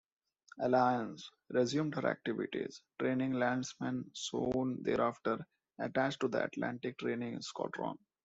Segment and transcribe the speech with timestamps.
[0.57, 5.45] "Alliance" resumed her activities, training landsmen, soon thereafter,
[5.77, 7.99] attached to the Atlantic Training Squadron.